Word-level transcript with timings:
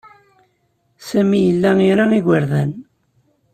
Sami 1.07 1.39
yella 1.45 1.71
ira 1.89 2.05
igerdan. 2.19 2.71